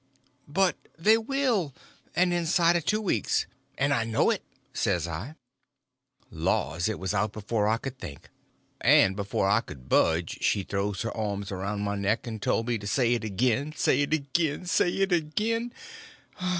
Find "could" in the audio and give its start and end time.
7.77-7.99, 9.61-9.89